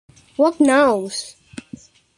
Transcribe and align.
Who 0.35 0.55
knows. 0.59 1.35